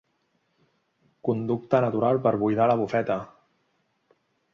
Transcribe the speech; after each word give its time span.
Conducte 1.29 1.81
natural 1.85 2.21
per 2.23 2.31
buidar 2.45 2.67
la 2.71 2.79
bufeta. 2.81 3.19